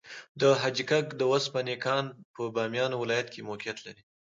[0.39, 4.01] د حاجي ګک د وسپنې کان په بامیان ولایت کې موقعیت لري.